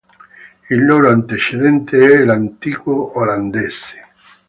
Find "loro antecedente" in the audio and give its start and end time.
0.83-2.03